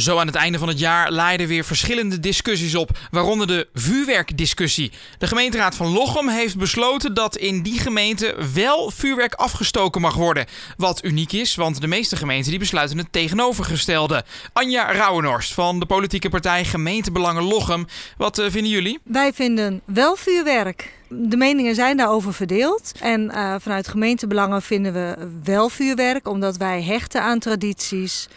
Zo 0.00 0.18
aan 0.18 0.26
het 0.26 0.36
einde 0.36 0.58
van 0.58 0.68
het 0.68 0.78
jaar 0.78 1.12
laaiden 1.12 1.46
weer 1.46 1.64
verschillende 1.64 2.20
discussies 2.20 2.74
op, 2.74 2.98
waaronder 3.10 3.46
de 3.46 3.68
vuurwerkdiscussie. 3.74 4.92
De 5.18 5.26
gemeenteraad 5.26 5.74
van 5.74 5.92
Lochem 5.92 6.28
heeft 6.28 6.56
besloten 6.56 7.14
dat 7.14 7.36
in 7.36 7.62
die 7.62 7.78
gemeente 7.78 8.34
wel 8.54 8.90
vuurwerk 8.90 9.34
afgestoken 9.34 10.00
mag 10.00 10.14
worden. 10.14 10.46
Wat 10.76 11.04
uniek 11.04 11.32
is, 11.32 11.54
want 11.54 11.80
de 11.80 11.86
meeste 11.86 12.16
gemeenten 12.16 12.50
die 12.50 12.58
besluiten 12.58 12.98
het 12.98 13.12
tegenovergestelde. 13.12 14.24
Anja 14.52 14.92
Rauwenhorst 14.92 15.52
van 15.52 15.78
de 15.78 15.86
politieke 15.86 16.28
partij 16.28 16.64
Gemeentebelangen 16.64 17.42
Lochem. 17.42 17.86
Wat 18.16 18.38
eh, 18.38 18.50
vinden 18.50 18.70
jullie? 18.70 18.98
Wij 19.04 19.32
vinden 19.32 19.80
wel 19.84 20.16
vuurwerk. 20.16 20.96
De 21.08 21.36
meningen 21.36 21.74
zijn 21.74 21.96
daarover 21.96 22.34
verdeeld. 22.34 22.92
En 23.00 23.30
uh, 23.34 23.54
vanuit 23.58 23.88
gemeentebelangen 23.88 24.62
vinden 24.62 24.92
we 24.92 25.28
wel 25.44 25.68
vuurwerk, 25.68 26.28
omdat 26.28 26.56
wij 26.56 26.82
hechten 26.82 27.22
aan 27.22 27.38
tradities. 27.38 28.28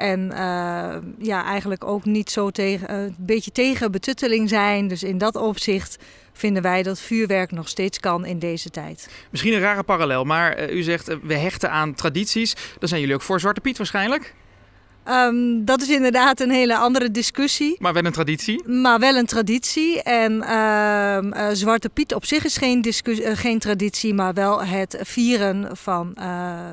En 0.00 0.20
uh, 0.32 0.96
ja, 1.18 1.44
eigenlijk 1.44 1.84
ook 1.84 2.04
niet 2.04 2.30
zo 2.30 2.50
tegen, 2.50 2.90
uh, 2.90 3.02
een 3.02 3.14
beetje 3.18 3.52
tegen 3.52 3.92
betutteling 3.92 4.48
zijn. 4.48 4.88
Dus 4.88 5.02
in 5.02 5.18
dat 5.18 5.36
opzicht 5.36 5.98
vinden 6.32 6.62
wij 6.62 6.82
dat 6.82 7.00
vuurwerk 7.00 7.50
nog 7.50 7.68
steeds 7.68 8.00
kan 8.00 8.24
in 8.24 8.38
deze 8.38 8.70
tijd. 8.70 9.10
Misschien 9.30 9.52
een 9.52 9.60
rare 9.60 9.82
parallel, 9.82 10.24
maar 10.24 10.60
uh, 10.70 10.76
u 10.76 10.82
zegt 10.82 11.16
we 11.22 11.34
hechten 11.34 11.70
aan 11.70 11.94
tradities. 11.94 12.54
Dan 12.78 12.88
zijn 12.88 13.00
jullie 13.00 13.14
ook 13.14 13.22
voor 13.22 13.40
Zwarte 13.40 13.60
Piet 13.60 13.76
waarschijnlijk? 13.76 14.34
Um, 15.08 15.64
dat 15.64 15.82
is 15.82 15.88
inderdaad 15.88 16.40
een 16.40 16.50
hele 16.50 16.76
andere 16.76 17.10
discussie. 17.10 17.76
Maar 17.78 17.92
wel 17.92 18.04
een 18.04 18.12
traditie? 18.12 18.68
Maar 18.68 18.98
wel 18.98 19.16
een 19.16 19.26
traditie. 19.26 20.02
En 20.02 20.32
uh, 20.32 21.18
uh, 21.22 21.46
Zwarte 21.52 21.88
Piet 21.88 22.14
op 22.14 22.24
zich 22.24 22.44
is 22.44 22.56
geen, 22.56 22.84
uh, 23.04 23.30
geen 23.34 23.58
traditie, 23.58 24.14
maar 24.14 24.34
wel 24.34 24.64
het 24.64 24.98
vieren 25.02 25.76
van 25.76 26.16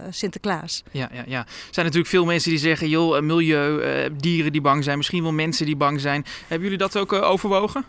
Sinterklaas. 0.09 0.83
Ja, 0.91 1.09
ja, 1.13 1.23
ja. 1.27 1.39
Er 1.39 1.45
zijn 1.71 1.85
natuurlijk 1.85 2.11
veel 2.11 2.25
mensen 2.25 2.49
die 2.49 2.59
zeggen, 2.59 2.89
joh, 2.89 3.21
milieu, 3.21 3.81
dieren 4.17 4.51
die 4.51 4.61
bang 4.61 4.83
zijn, 4.83 4.97
misschien 4.97 5.23
wel 5.23 5.31
mensen 5.31 5.65
die 5.65 5.75
bang 5.75 5.99
zijn. 5.99 6.25
Hebben 6.47 6.69
jullie 6.69 6.77
dat 6.77 6.97
ook 6.97 7.13
overwogen? 7.13 7.85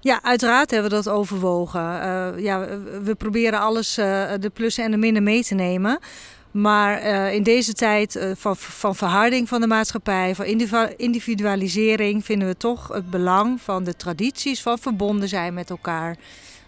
Ja, 0.00 0.22
uiteraard 0.22 0.70
hebben 0.70 0.90
we 0.90 0.96
dat 0.96 1.08
overwogen. 1.08 1.82
ja, 2.42 2.66
we 3.02 3.14
proberen 3.18 3.60
alles, 3.60 3.94
de 3.94 4.50
plussen 4.54 4.84
en 4.84 4.90
de 4.90 4.96
minnen 4.96 5.22
mee 5.22 5.42
te 5.42 5.54
nemen. 5.54 5.98
Maar 6.52 7.02
uh, 7.02 7.34
in 7.34 7.42
deze 7.42 7.72
tijd 7.72 8.16
uh, 8.16 8.30
van, 8.36 8.56
van 8.56 8.96
verharding 8.96 9.48
van 9.48 9.60
de 9.60 9.66
maatschappij, 9.66 10.34
van 10.34 10.46
individualisering, 10.96 12.24
vinden 12.24 12.48
we 12.48 12.56
toch 12.56 12.88
het 12.88 13.10
belang 13.10 13.60
van 13.60 13.84
de 13.84 13.96
tradities 13.96 14.62
van 14.62 14.78
verbonden 14.78 15.28
zijn 15.28 15.54
met 15.54 15.70
elkaar. 15.70 16.16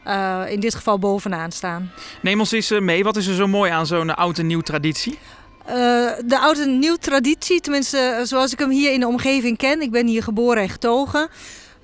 Uh, 0.07 0.43
in 0.49 0.61
dit 0.61 0.75
geval 0.75 0.99
bovenaan 0.99 1.53
staan. 1.53 1.91
Neem 2.23 2.41
ons 2.41 2.53
eens 2.53 2.71
mee, 2.71 3.05
wat 3.05 3.17
is 3.17 3.27
er 3.27 3.35
zo 3.35 3.47
mooi 3.47 3.71
aan 3.71 3.87
zo'n 3.87 4.15
oud 4.15 4.39
en 4.39 4.47
nieuw 4.47 4.61
traditie? 4.61 5.19
de 6.27 6.39
oude 6.41 6.63
en 6.63 6.79
nieuw 6.79 6.97
traditie, 6.97 7.61
tenminste 7.61 8.21
zoals 8.25 8.53
ik 8.53 8.59
hem 8.59 8.71
hier 8.71 8.93
in 8.93 9.01
de 9.01 9.07
omgeving 9.07 9.57
ken, 9.57 9.81
ik 9.81 9.91
ben 9.91 10.07
hier 10.07 10.23
geboren 10.23 10.63
en 10.63 10.69
getogen. 10.69 11.29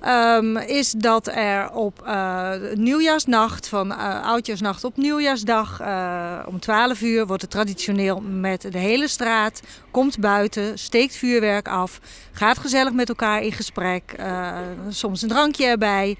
Um, 0.07 0.57
is 0.57 0.91
dat 0.91 1.27
er 1.27 1.71
op 1.71 2.03
uh, 2.07 2.51
nieuwjaarsnacht, 2.73 3.67
van 3.67 3.91
uh, 3.91 4.25
oudjaarsnacht 4.25 4.83
op 4.83 4.97
nieuwjaarsdag, 4.97 5.81
uh, 5.81 6.39
om 6.45 6.59
12 6.59 7.01
uur 7.01 7.27
wordt 7.27 7.41
het 7.41 7.51
traditioneel 7.51 8.21
met 8.21 8.61
de 8.61 8.77
hele 8.77 9.07
straat, 9.07 9.61
komt 9.91 10.19
buiten, 10.19 10.79
steekt 10.79 11.15
vuurwerk 11.15 11.67
af, 11.67 11.99
gaat 12.31 12.57
gezellig 12.57 12.93
met 12.93 13.09
elkaar 13.09 13.43
in 13.43 13.51
gesprek, 13.51 14.15
soms 14.89 15.21
een 15.21 15.29
drankje 15.29 15.65
erbij. 15.65 16.17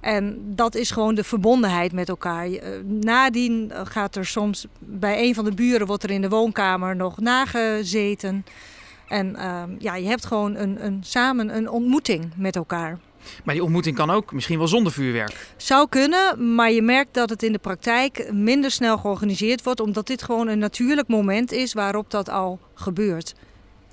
En 0.00 0.42
dat 0.54 0.74
is 0.74 0.90
gewoon 0.90 1.14
de 1.14 1.24
verbondenheid 1.24 1.92
met 1.92 2.08
elkaar. 2.08 2.48
Nadien 2.84 3.72
gaat 3.84 4.16
er 4.16 4.26
soms 4.26 4.66
bij 4.78 5.22
een 5.22 5.34
van 5.34 5.44
de 5.44 5.54
buren, 5.54 5.86
wordt 5.86 6.02
er 6.02 6.10
in 6.10 6.20
de 6.20 6.28
woonkamer 6.28 6.96
nog 6.96 7.20
nagezeten. 7.20 8.44
En 9.08 9.36
ja, 9.78 9.96
je 9.96 10.08
hebt 10.08 10.26
gewoon 10.26 10.56
een, 10.56 10.84
een, 10.84 11.00
samen 11.04 11.56
een 11.56 11.70
ontmoeting 11.70 12.32
met 12.36 12.56
elkaar. 12.56 12.98
Maar 13.44 13.54
die 13.54 13.62
ontmoeting 13.62 13.96
kan 13.96 14.10
ook 14.10 14.32
misschien 14.32 14.58
wel 14.58 14.68
zonder 14.68 14.92
vuurwerk. 14.92 15.46
Zou 15.56 15.88
kunnen, 15.88 16.54
maar 16.54 16.70
je 16.70 16.82
merkt 16.82 17.14
dat 17.14 17.30
het 17.30 17.42
in 17.42 17.52
de 17.52 17.58
praktijk 17.58 18.32
minder 18.32 18.70
snel 18.70 18.98
georganiseerd 18.98 19.62
wordt, 19.62 19.80
omdat 19.80 20.06
dit 20.06 20.22
gewoon 20.22 20.48
een 20.48 20.58
natuurlijk 20.58 21.08
moment 21.08 21.52
is 21.52 21.72
waarop 21.72 22.10
dat 22.10 22.28
al 22.28 22.58
gebeurt. 22.74 23.34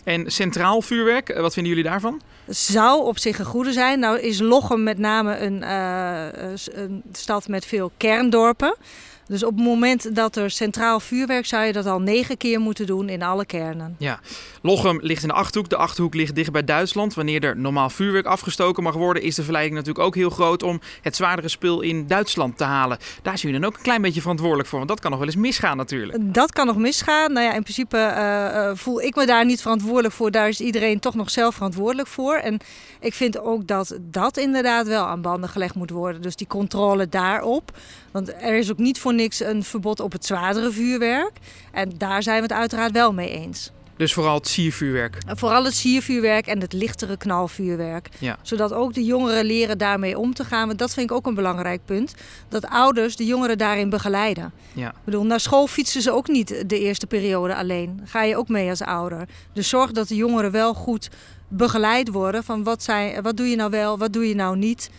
En 0.04 0.32
centraal 0.32 0.82
vuurwerk, 0.82 1.38
wat 1.38 1.54
vinden 1.54 1.74
jullie 1.76 1.90
daarvan? 1.90 2.22
Zou 2.48 3.04
op 3.06 3.18
zich 3.18 3.40
een 3.40 3.46
goede 3.46 3.74
zijn. 3.74 4.00
Nou 4.00 4.20
is 4.20 4.40
Lochem 4.40 4.84
met 4.84 4.98
name 4.98 5.38
een, 5.38 5.62
uh, 5.62 6.84
een 6.84 7.04
stad 7.12 7.48
met 7.48 7.66
veel 7.66 7.92
kerndorpen. 7.98 8.76
Dus 9.30 9.44
op 9.44 9.56
het 9.56 9.66
moment 9.66 10.16
dat 10.16 10.36
er 10.36 10.52
centraal 10.52 11.00
vuurwerk 11.00 11.46
zou 11.46 11.66
je 11.66 11.74
dat 11.74 11.86
al 11.86 12.02
negen 12.02 12.38
keer 12.38 12.60
moeten 12.60 12.86
doen 12.86 13.10
in 13.10 13.24
alle 13.24 13.46
kernen. 13.46 13.96
Ja, 13.98 14.20
Lochem 14.62 15.00
ligt 15.02 15.22
in 15.22 15.28
de 15.28 15.34
Achterhoek. 15.34 15.70
De 15.70 15.76
Achterhoek 15.76 16.14
ligt 16.14 16.36
dicht 16.36 16.52
bij 16.52 16.64
Duitsland. 16.64 17.14
Wanneer 17.14 17.44
er 17.44 17.58
normaal 17.58 17.90
vuurwerk 17.90 18.26
afgestoken 18.26 18.84
mag 18.84 18.94
worden, 18.94 19.24
is 19.24 19.36
de 19.36 19.44
verleiding 19.44 19.76
natuurlijk 19.76 20.06
ook 20.06 20.16
heel 20.16 20.30
groot 20.30 20.64
om 20.64 20.82
het 21.02 21.16
zwaardere 21.16 21.48
spul 21.48 21.82
in 21.82 22.08
Duitsland 22.08 22.58
te 22.58 22.64
halen. 22.64 22.98
Daar 22.98 23.38
zijn 23.38 23.52
jullie 23.52 23.60
dan 23.60 23.70
ook 23.70 23.76
een 23.76 23.84
klein 23.84 24.02
beetje 24.02 24.22
verantwoordelijk 24.22 24.68
voor, 24.68 24.78
want 24.78 24.90
dat 24.90 25.00
kan 25.00 25.10
nog 25.10 25.20
wel 25.20 25.30
eens 25.30 25.38
misgaan 25.38 25.78
natuurlijk. 25.78 26.34
Dat 26.34 26.52
kan 26.52 26.66
nog 26.66 26.78
misgaan. 26.78 27.34
Nou 27.34 27.46
ja, 27.46 27.54
in 27.54 27.64
principe 27.64 27.98
uh, 27.98 28.72
voel 28.74 29.02
ik 29.02 29.16
me 29.16 29.26
daar 29.26 29.46
niet 29.46 29.62
verantwoordelijk 29.62 29.99
Daar 30.32 30.48
is 30.48 30.62
iedereen 30.62 31.00
toch 31.00 31.16
nog 31.16 31.30
zelf 31.30 31.56
verantwoordelijk 31.56 32.08
voor. 32.08 32.36
En 32.36 32.60
ik 33.00 33.14
vind 33.14 33.40
ook 33.40 33.68
dat 33.68 33.98
dat 34.02 34.38
inderdaad 34.38 34.88
wel 34.88 35.06
aan 35.06 35.22
banden 35.22 35.50
gelegd 35.50 35.76
moet 35.76 35.90
worden. 35.90 36.22
Dus 36.22 36.36
die 36.36 36.48
controle 36.48 37.10
daarop. 37.10 37.78
Want 38.12 38.34
er 38.34 38.56
is 38.56 38.72
ook 38.72 38.78
niet 38.78 39.00
voor 39.00 39.14
niks 39.14 39.40
een 39.40 39.64
verbod 39.64 40.00
op 40.00 40.12
het 40.12 40.26
zwaardere 40.26 40.72
vuurwerk. 40.72 41.34
En 41.72 41.92
daar 41.98 42.24
zijn 42.24 42.38
we 42.38 42.44
het 42.44 42.54
uiteraard 42.54 42.92
wel 42.92 43.14
mee 43.14 43.30
eens. 43.30 43.72
Dus 44.00 44.14
vooral 44.14 44.36
het 44.36 44.48
siervuurwerk? 44.48 45.18
Vooral 45.28 45.64
het 45.64 45.74
siervuurwerk 45.74 46.48
en 46.48 46.62
het 46.62 46.74
lichtere 46.74 47.18
knalvuurwerk. 47.18 48.10
Ja. 48.20 48.38
Zodat 48.42 48.74
ook 48.74 48.94
de 48.94 49.04
jongeren 49.04 49.46
leren 49.46 49.78
daarmee 49.78 50.18
om 50.18 50.34
te 50.34 50.44
gaan. 50.44 50.68
Want 50.68 50.80
dat 50.80 50.94
vind 50.94 51.10
ik 51.10 51.16
ook 51.16 51.26
een 51.26 51.34
belangrijk 51.34 51.82
punt. 51.86 52.16
Dat 52.50 52.68
ouders 52.68 53.16
de 53.16 53.26
jongeren 53.26 53.58
daarin 53.58 53.90
begeleiden. 53.90 54.52
Ja. 54.74 54.90
Ik 54.90 55.04
bedoel, 55.04 55.26
naar 55.26 55.40
school 55.40 55.68
fietsen 55.68 56.02
ze 56.02 56.12
ook 56.12 56.28
niet 56.28 56.64
de 56.70 56.80
eerste 56.80 57.08
periode 57.08 57.56
alleen. 57.56 58.02
Ga 58.06 58.24
je 58.24 58.38
ook 58.38 58.48
mee 58.48 58.70
als 58.70 58.82
ouder. 58.82 59.28
Dus 59.54 59.70
zorg 59.70 59.92
dat 59.92 60.08
de 60.08 60.16
jongeren 60.16 60.52
wel 60.52 60.74
goed 60.74 61.10
begeleid 61.48 62.10
worden. 62.10 62.44
Van 62.44 62.64
wat, 62.64 62.84
zijn, 62.84 63.22
wat 63.22 63.38
doe 63.38 63.48
je 63.48 63.56
nou 63.56 63.70
wel, 63.70 63.98
wat 63.98 64.14
doe 64.14 64.28
je 64.28 64.36
nou 64.36 64.58
niet. 64.58 64.90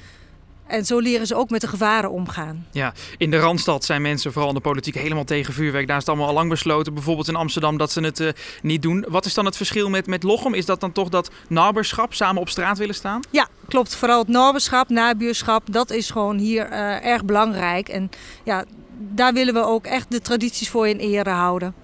En 0.70 0.84
zo 0.84 0.98
leren 0.98 1.26
ze 1.26 1.34
ook 1.34 1.50
met 1.50 1.60
de 1.60 1.68
gevaren 1.68 2.10
omgaan. 2.10 2.66
Ja, 2.70 2.92
in 3.18 3.30
de 3.30 3.38
Randstad 3.38 3.84
zijn 3.84 4.02
mensen, 4.02 4.32
vooral 4.32 4.48
in 4.50 4.56
de 4.56 4.60
politiek, 4.60 4.94
helemaal 4.94 5.24
tegen 5.24 5.54
vuurwerk. 5.54 5.86
Daar 5.86 5.96
is 5.96 6.02
het 6.02 6.10
allemaal 6.10 6.28
al 6.28 6.34
lang 6.34 6.48
besloten, 6.50 6.94
bijvoorbeeld 6.94 7.28
in 7.28 7.34
Amsterdam, 7.34 7.76
dat 7.76 7.92
ze 7.92 8.00
het 8.00 8.20
uh, 8.20 8.28
niet 8.62 8.82
doen. 8.82 9.04
Wat 9.08 9.24
is 9.24 9.34
dan 9.34 9.44
het 9.44 9.56
verschil 9.56 9.90
met, 9.90 10.06
met 10.06 10.22
Lochem? 10.22 10.54
Is 10.54 10.66
dat 10.66 10.80
dan 10.80 10.92
toch 10.92 11.08
dat 11.08 11.30
naberschap, 11.48 12.14
samen 12.14 12.40
op 12.40 12.48
straat 12.48 12.78
willen 12.78 12.94
staan? 12.94 13.20
Ja, 13.30 13.48
klopt. 13.68 13.94
Vooral 13.94 14.18
het 14.18 14.28
naberschap, 14.28 14.88
nabuurschap, 14.88 15.62
dat 15.72 15.90
is 15.90 16.10
gewoon 16.10 16.38
hier 16.38 16.70
uh, 16.70 17.04
erg 17.04 17.24
belangrijk. 17.24 17.88
En 17.88 18.10
ja, 18.44 18.64
daar 18.98 19.32
willen 19.32 19.54
we 19.54 19.64
ook 19.64 19.86
echt 19.86 20.10
de 20.10 20.20
tradities 20.20 20.68
voor 20.68 20.88
in 20.88 20.98
ere 20.98 21.30
houden. 21.30 21.74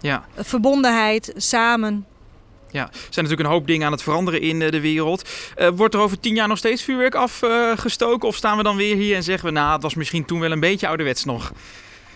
Ja. 0.00 0.24
Verbondenheid, 0.36 1.32
samen, 1.36 2.06
ja, 2.70 2.82
er 2.82 2.90
zijn 2.92 3.24
natuurlijk 3.24 3.40
een 3.40 3.54
hoop 3.54 3.66
dingen 3.66 3.86
aan 3.86 3.92
het 3.92 4.02
veranderen 4.02 4.40
in 4.40 4.58
de 4.58 4.80
wereld. 4.80 5.28
Uh, 5.56 5.68
wordt 5.68 5.94
er 5.94 6.00
over 6.00 6.20
tien 6.20 6.34
jaar 6.34 6.48
nog 6.48 6.58
steeds 6.58 6.82
vuurwerk 6.82 7.14
afgestoken? 7.14 8.28
Of 8.28 8.36
staan 8.36 8.56
we 8.56 8.62
dan 8.62 8.76
weer 8.76 8.96
hier 8.96 9.16
en 9.16 9.22
zeggen 9.22 9.48
we, 9.48 9.54
nou, 9.54 9.72
het 9.72 9.82
was 9.82 9.94
misschien 9.94 10.24
toen 10.24 10.40
wel 10.40 10.52
een 10.52 10.60
beetje 10.60 10.86
ouderwets 10.88 11.24
nog? 11.24 11.52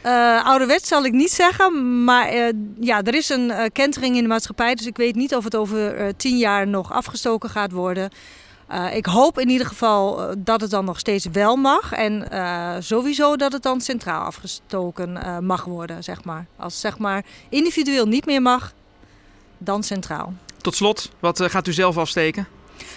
Uh, 0.06 0.46
ouderwets 0.46 0.88
zal 0.88 1.04
ik 1.04 1.12
niet 1.12 1.30
zeggen, 1.30 2.04
maar 2.04 2.52
ja, 2.80 3.02
er 3.02 3.14
is 3.14 3.28
een 3.28 3.52
kentering 3.72 4.16
in 4.16 4.22
de 4.22 4.28
maatschappij. 4.28 4.74
Dus 4.74 4.86
ik 4.86 4.96
weet 4.96 5.14
niet 5.14 5.34
of 5.34 5.44
het 5.44 5.56
over 5.56 6.16
tien 6.16 6.38
jaar 6.38 6.66
nog 6.66 6.92
afgestoken 6.92 7.50
gaat 7.50 7.72
worden. 7.72 8.10
ik 8.94 9.06
hoop 9.06 9.38
in 9.38 9.48
ieder 9.48 9.66
geval 9.66 10.34
dat 10.38 10.60
het 10.60 10.70
dan 10.70 10.84
nog 10.84 10.98
steeds 10.98 11.26
wel 11.32 11.56
mag. 11.56 11.92
En 11.92 12.26
sowieso 12.82 13.36
dat 13.36 13.52
het 13.52 13.62
dan 13.62 13.80
centraal 13.80 14.24
afgestoken 14.24 15.44
mag 15.44 15.64
worden, 15.64 16.04
zeg 16.04 16.24
maar. 16.24 16.46
Als 16.56 16.80
zeg 16.80 16.98
maar 16.98 17.24
individueel 17.48 18.06
niet 18.06 18.26
meer 18.26 18.42
mag, 18.42 18.72
dan 19.64 19.82
centraal. 19.82 20.34
Tot 20.60 20.74
slot, 20.74 21.10
wat 21.20 21.40
uh, 21.40 21.48
gaat 21.48 21.66
u 21.66 21.72
zelf 21.72 21.98
afsteken? 21.98 22.46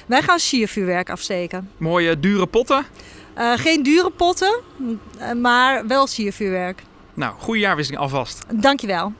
Wij 0.05 0.21
gaan 0.21 0.39
siervuurwerk 0.39 1.09
afsteken. 1.09 1.71
Mooie 1.77 2.19
dure 2.19 2.45
potten? 2.45 2.85
Uh, 3.37 3.53
geen 3.57 3.83
dure 3.83 4.09
potten, 4.09 4.59
maar 5.41 5.87
wel 5.87 6.07
siervuurwerk. 6.07 6.83
Nou, 7.13 7.33
goede 7.39 7.59
jaarwisseling 7.59 8.03
alvast. 8.03 8.45
Dankjewel. 8.53 9.13